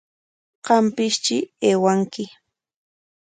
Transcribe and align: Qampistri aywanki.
Qampistri 0.65 1.37
aywanki. 1.69 2.23